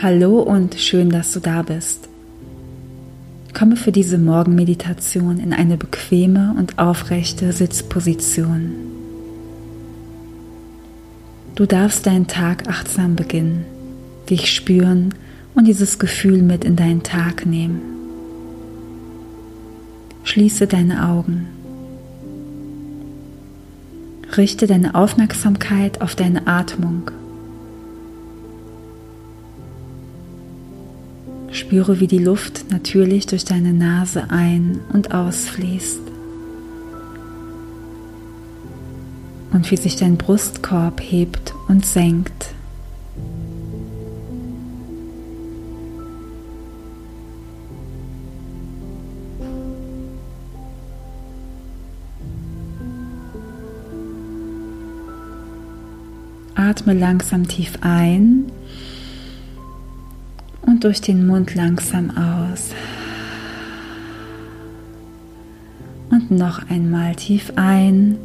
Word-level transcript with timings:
Hallo 0.00 0.38
und 0.38 0.76
schön, 0.76 1.10
dass 1.10 1.32
du 1.32 1.40
da 1.40 1.62
bist. 1.62 2.08
Komme 3.52 3.74
für 3.74 3.90
diese 3.90 4.16
Morgenmeditation 4.16 5.40
in 5.40 5.52
eine 5.52 5.76
bequeme 5.76 6.54
und 6.56 6.78
aufrechte 6.78 7.50
Sitzposition. 7.50 8.74
Du 11.56 11.66
darfst 11.66 12.06
deinen 12.06 12.28
Tag 12.28 12.68
achtsam 12.68 13.16
beginnen, 13.16 13.64
dich 14.30 14.52
spüren 14.52 15.14
und 15.56 15.66
dieses 15.66 15.98
Gefühl 15.98 16.42
mit 16.42 16.64
in 16.64 16.76
deinen 16.76 17.02
Tag 17.02 17.44
nehmen. 17.44 17.80
Schließe 20.22 20.68
deine 20.68 21.08
Augen. 21.08 21.48
Richte 24.36 24.68
deine 24.68 24.94
Aufmerksamkeit 24.94 26.00
auf 26.00 26.14
deine 26.14 26.46
Atmung. 26.46 27.10
Spüre, 31.68 32.00
wie 32.00 32.06
die 32.06 32.18
Luft 32.18 32.70
natürlich 32.70 33.26
durch 33.26 33.44
deine 33.44 33.74
Nase 33.74 34.30
ein- 34.30 34.80
und 34.94 35.12
ausfließt. 35.12 36.00
Und 39.52 39.70
wie 39.70 39.76
sich 39.76 39.96
dein 39.96 40.16
Brustkorb 40.16 41.02
hebt 41.02 41.52
und 41.68 41.84
senkt. 41.84 42.54
Atme 56.54 56.94
langsam 56.94 57.46
tief 57.46 57.74
ein 57.82 58.50
und 60.78 60.84
durch 60.84 61.00
den 61.00 61.26
Mund 61.26 61.56
langsam 61.56 62.16
aus. 62.16 62.70
Und 66.08 66.30
noch 66.30 66.70
einmal 66.70 67.16
tief 67.16 67.52
ein 67.56 68.16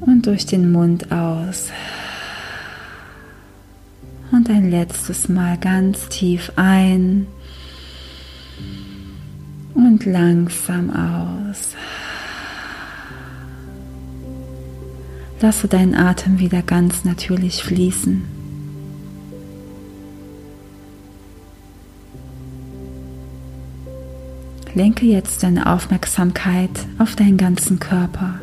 und 0.00 0.26
durch 0.26 0.44
den 0.44 0.70
Mund 0.70 1.10
aus. 1.10 1.70
Und 4.32 4.50
ein 4.50 4.70
letztes 4.70 5.30
Mal 5.30 5.56
ganz 5.56 6.10
tief 6.10 6.52
ein 6.56 7.26
und 9.72 10.04
langsam 10.04 10.90
aus. 10.90 11.70
Lasse 15.40 15.68
deinen 15.68 15.94
Atem 15.94 16.38
wieder 16.38 16.60
ganz 16.60 17.06
natürlich 17.06 17.62
fließen. 17.62 18.35
Lenke 24.76 25.06
jetzt 25.06 25.42
deine 25.42 25.72
Aufmerksamkeit 25.72 26.68
auf 26.98 27.16
deinen 27.16 27.38
ganzen 27.38 27.80
Körper. 27.80 28.40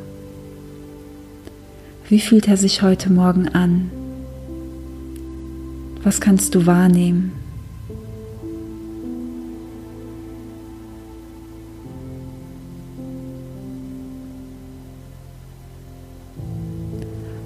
Wie 2.09 2.19
fühlt 2.19 2.47
er 2.47 2.57
sich 2.57 2.81
heute 2.81 3.13
Morgen 3.13 3.49
an? 3.49 3.91
Was 6.01 6.19
kannst 6.21 6.55
du 6.55 6.65
wahrnehmen? 6.65 7.33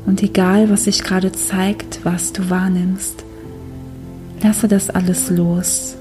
Und 0.06 0.24
egal, 0.24 0.70
was 0.70 0.86
sich 0.86 1.04
gerade 1.04 1.34
zeigt, 1.34 2.06
was 2.06 2.32
du 2.32 2.50
wahrnimmst, 2.50 3.26
lasse 4.42 4.70
das 4.70 4.90
alles 4.90 5.30
los 5.30 5.98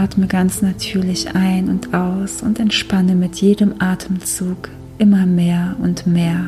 Atme 0.00 0.28
ganz 0.28 0.62
natürlich 0.62 1.34
ein 1.34 1.68
und 1.68 1.92
aus 1.92 2.42
und 2.42 2.58
entspanne 2.58 3.14
mit 3.14 3.36
jedem 3.36 3.82
Atemzug 3.82 4.70
immer 4.96 5.26
mehr 5.26 5.76
und 5.78 6.06
mehr. 6.06 6.46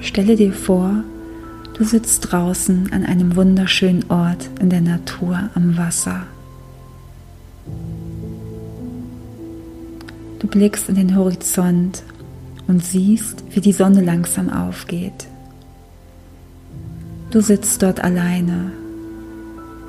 Stelle 0.00 0.34
dir 0.34 0.52
vor, 0.52 1.04
du 1.78 1.84
sitzt 1.84 2.32
draußen 2.32 2.92
an 2.92 3.04
einem 3.06 3.36
wunderschönen 3.36 4.10
Ort 4.10 4.50
in 4.60 4.68
der 4.68 4.80
Natur 4.80 5.50
am 5.54 5.76
Wasser. 5.76 6.26
Du 10.40 10.46
blickst 10.46 10.88
in 10.88 10.96
den 10.96 11.16
Horizont 11.16 12.02
und 12.66 12.84
siehst, 12.84 13.44
wie 13.50 13.60
die 13.60 13.72
Sonne 13.72 14.02
langsam 14.02 14.50
aufgeht. 14.50 15.28
Du 17.30 17.40
sitzt 17.40 17.82
dort 17.82 18.02
alleine 18.02 18.72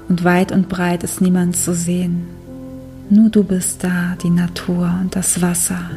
und 0.10 0.24
weit 0.24 0.52
und 0.52 0.70
breit 0.70 1.04
ist 1.04 1.22
niemand 1.22 1.56
zu 1.56 1.74
sehen. 1.74 2.28
Nur 3.10 3.30
du 3.30 3.44
bist 3.44 3.84
da, 3.84 4.16
die 4.22 4.30
Natur 4.30 4.94
und 5.02 5.16
das 5.16 5.42
Wasser. 5.42 5.90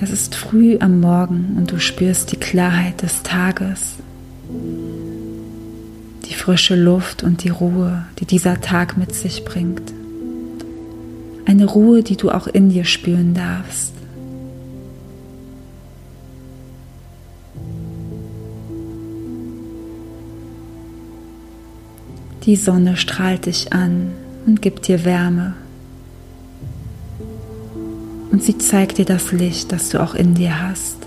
Es 0.00 0.10
ist 0.10 0.34
früh 0.34 0.78
am 0.80 1.00
Morgen 1.00 1.56
und 1.58 1.70
du 1.70 1.78
spürst 1.78 2.32
die 2.32 2.36
Klarheit 2.36 3.02
des 3.02 3.22
Tages, 3.22 3.96
die 6.30 6.34
frische 6.34 6.76
Luft 6.76 7.24
und 7.24 7.42
die 7.42 7.48
Ruhe, 7.48 8.04
die 8.20 8.24
dieser 8.24 8.60
Tag 8.60 8.96
mit 8.96 9.14
sich 9.14 9.44
bringt. 9.44 9.92
Eine 11.44 11.66
Ruhe, 11.66 12.04
die 12.04 12.16
du 12.16 12.30
auch 12.30 12.46
in 12.46 12.70
dir 12.70 12.84
spüren 12.84 13.34
darfst. 13.34 13.92
Die 22.44 22.56
Sonne 22.56 22.96
strahlt 22.96 23.46
dich 23.46 23.72
an 23.72 24.12
und 24.46 24.62
gibt 24.62 24.86
dir 24.86 25.04
Wärme. 25.04 25.54
Und 28.30 28.44
sie 28.44 28.56
zeigt 28.56 28.98
dir 28.98 29.04
das 29.04 29.32
Licht, 29.32 29.72
das 29.72 29.88
du 29.88 30.00
auch 30.00 30.14
in 30.14 30.34
dir 30.36 30.62
hast. 30.62 30.99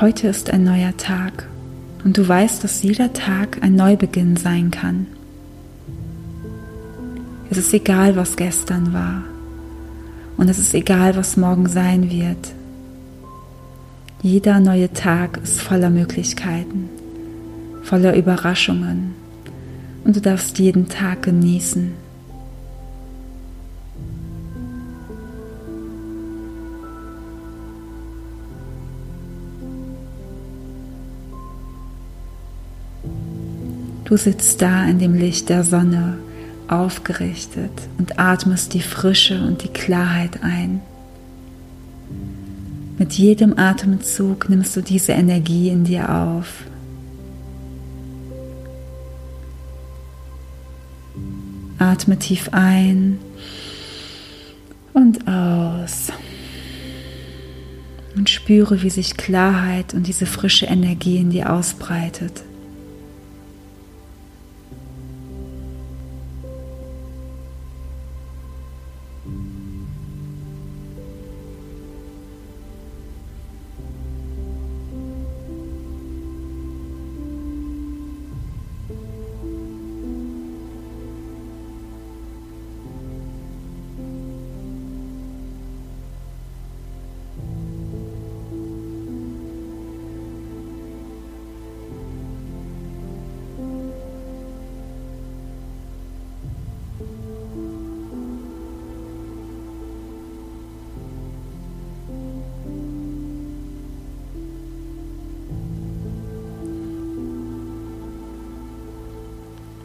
Heute 0.00 0.26
ist 0.26 0.50
ein 0.50 0.64
neuer 0.64 0.96
Tag 0.96 1.46
und 2.02 2.18
du 2.18 2.26
weißt, 2.26 2.64
dass 2.64 2.82
jeder 2.82 3.12
Tag 3.12 3.62
ein 3.62 3.76
Neubeginn 3.76 4.36
sein 4.36 4.72
kann. 4.72 5.06
Es 7.48 7.58
ist 7.58 7.72
egal, 7.72 8.16
was 8.16 8.34
gestern 8.34 8.92
war 8.92 9.22
und 10.36 10.50
es 10.50 10.58
ist 10.58 10.74
egal, 10.74 11.14
was 11.14 11.36
morgen 11.36 11.68
sein 11.68 12.10
wird. 12.10 12.54
Jeder 14.20 14.58
neue 14.58 14.92
Tag 14.92 15.38
ist 15.44 15.62
voller 15.62 15.90
Möglichkeiten, 15.90 16.88
voller 17.84 18.16
Überraschungen 18.16 19.14
und 20.02 20.16
du 20.16 20.20
darfst 20.20 20.58
jeden 20.58 20.88
Tag 20.88 21.22
genießen. 21.22 21.92
Du 34.04 34.18
sitzt 34.18 34.60
da 34.60 34.84
in 34.86 34.98
dem 34.98 35.14
Licht 35.14 35.48
der 35.48 35.64
Sonne, 35.64 36.18
aufgerichtet 36.68 37.72
und 37.98 38.18
atmest 38.18 38.74
die 38.74 38.80
Frische 38.82 39.42
und 39.42 39.62
die 39.62 39.68
Klarheit 39.68 40.42
ein. 40.42 40.80
Mit 42.98 43.14
jedem 43.14 43.58
Atemzug 43.58 44.48
nimmst 44.48 44.76
du 44.76 44.80
diese 44.80 45.12
Energie 45.12 45.68
in 45.68 45.84
dir 45.84 46.14
auf. 46.14 46.64
Atme 51.78 52.18
tief 52.18 52.50
ein 52.52 53.18
und 54.92 55.26
aus. 55.26 56.12
Und 58.16 58.30
spüre, 58.30 58.82
wie 58.82 58.90
sich 58.90 59.16
Klarheit 59.16 59.92
und 59.92 60.06
diese 60.06 60.24
frische 60.24 60.66
Energie 60.66 61.18
in 61.18 61.30
dir 61.30 61.52
ausbreitet. 61.52 62.44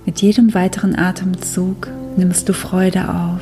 Mit 0.10 0.24
jedem 0.24 0.56
weiteren 0.56 0.96
Atemzug 0.96 1.88
nimmst 2.18 2.50
du 2.50 2.54
Freude 2.54 3.14
auf. 3.14 3.42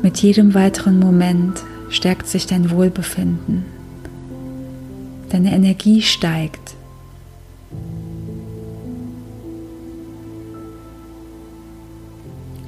Mit 0.00 0.18
jedem 0.18 0.54
weiteren 0.54 1.00
Moment 1.00 1.64
stärkt 1.88 2.28
sich 2.28 2.46
dein 2.46 2.70
Wohlbefinden. 2.70 3.64
Deine 5.30 5.52
Energie 5.52 6.02
steigt. 6.02 6.76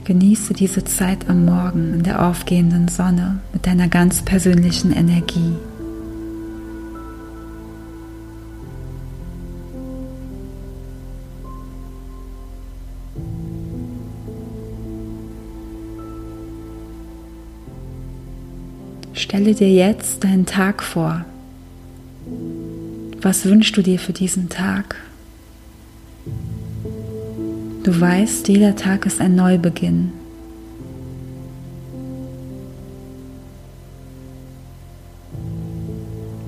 Genieße 0.07 0.55
diese 0.55 0.83
Zeit 0.83 1.31
am 1.31 1.45
Morgen 1.45 1.95
in 1.95 2.03
der 2.03 2.27
aufgehenden 2.27 2.89
Sonne 2.89 3.39
mit 3.53 3.65
deiner 3.65 3.87
ganz 3.87 4.23
persönlichen 4.23 4.91
Energie. 4.91 5.55
Stelle 19.39 19.55
dir 19.55 19.71
jetzt 19.71 20.25
deinen 20.25 20.47
Tag 20.47 20.83
vor. 20.83 21.25
Was 23.23 23.45
wünschst 23.45 23.77
du 23.77 23.83
dir 23.83 24.01
für 24.01 24.13
diesen 24.13 24.49
Tag? 24.49 24.97
Du 27.85 28.01
weißt, 28.01 28.49
jeder 28.49 28.75
Tag 28.75 29.07
ist 29.07 29.21
ein 29.21 29.37
Neubeginn. 29.37 30.11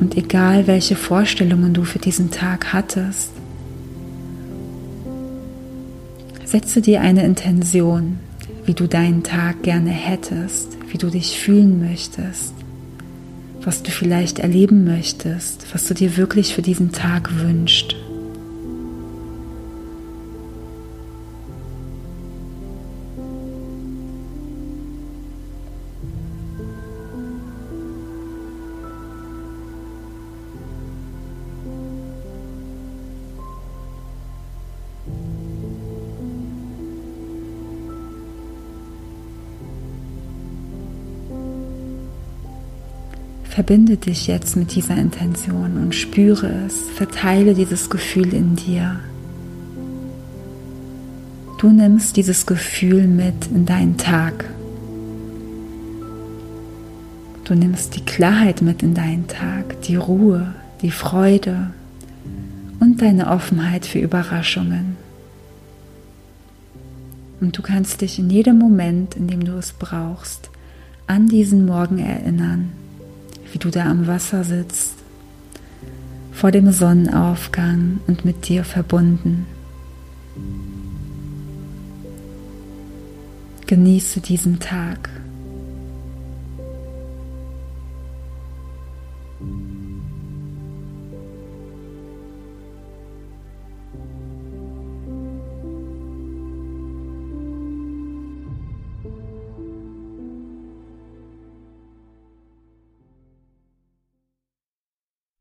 Und 0.00 0.16
egal 0.16 0.66
welche 0.66 0.96
Vorstellungen 0.96 1.72
du 1.72 1.84
für 1.84 2.00
diesen 2.00 2.32
Tag 2.32 2.72
hattest, 2.72 3.31
setze 6.44 6.81
dir 6.82 7.02
eine 7.02 7.25
Intention, 7.25 8.19
wie 8.64 8.75
du 8.75 8.88
deinen 8.88 9.22
Tag 9.22 9.62
gerne 9.62 9.90
hättest, 9.90 10.76
wie 10.90 10.98
du 10.98 11.08
dich 11.08 11.38
fühlen 11.38 11.78
möchtest, 11.78 12.54
was 13.62 13.83
du 13.83 13.91
vielleicht 13.91 14.39
erleben 14.39 14.85
möchtest, 14.85 15.67
was 15.73 15.87
du 15.87 15.95
dir 15.95 16.17
wirklich 16.17 16.55
für 16.55 16.62
diesen 16.62 16.93
Tag 16.93 17.31
wünschst. 17.41 17.95
Verbinde 43.61 43.99
dich 43.99 44.27
jetzt 44.27 44.57
mit 44.57 44.75
dieser 44.75 44.97
Intention 44.97 45.77
und 45.77 45.95
spüre 45.95 46.51
es, 46.67 46.89
verteile 46.95 47.53
dieses 47.53 47.91
Gefühl 47.91 48.33
in 48.33 48.57
dir. 48.57 49.01
Du 51.59 51.69
nimmst 51.69 52.17
dieses 52.17 52.47
Gefühl 52.47 53.07
mit 53.07 53.49
in 53.55 53.67
deinen 53.67 53.99
Tag. 53.99 54.47
Du 57.45 57.55
nimmst 57.55 57.97
die 57.97 58.01
Klarheit 58.01 58.62
mit 58.62 58.83
in 58.83 58.95
deinen 58.95 59.29
Tag, 59.29 59.83
die 59.83 59.97
Ruhe, 59.97 60.55
die 60.81 60.91
Freude 60.91 61.69
und 62.81 63.03
deine 63.03 63.29
Offenheit 63.29 63.85
für 63.85 63.99
Überraschungen. 63.99 64.97
Und 67.43 67.59
du 67.59 67.61
kannst 67.61 68.01
dich 68.01 68.19
in 68.19 68.31
jedem 68.31 68.59
Moment, 68.59 69.17
in 69.17 69.29
dem 69.29 69.45
du 69.45 69.53
es 69.59 69.75
brauchst, 69.75 70.49
an 71.07 71.27
diesen 71.27 71.67
Morgen 71.67 71.99
erinnern 71.99 72.80
wie 73.52 73.58
du 73.58 73.70
da 73.70 73.87
am 73.87 74.06
Wasser 74.06 74.44
sitzt, 74.44 74.94
vor 76.32 76.50
dem 76.50 76.73
Sonnenaufgang 76.73 78.00
und 78.06 78.25
mit 78.25 78.49
dir 78.49 78.64
verbunden. 78.64 79.47
Genieße 83.67 84.20
diesen 84.20 84.58
Tag. 84.58 85.11